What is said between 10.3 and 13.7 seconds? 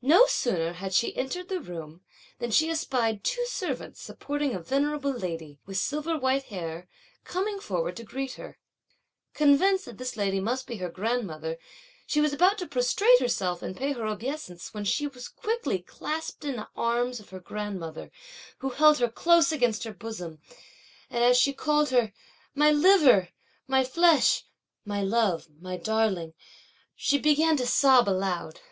must be her grandmother, she was about to prostrate herself